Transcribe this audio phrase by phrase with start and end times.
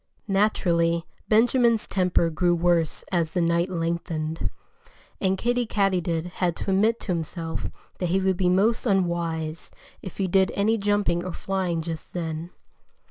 [0.27, 4.49] Naturally, Benjamin's temper grew worse as the night lengthened.
[5.19, 7.67] And Kiddie Katydid had to admit to himself
[7.99, 9.69] that he would be most unwise
[10.01, 12.49] if he did any jumping or flying just then.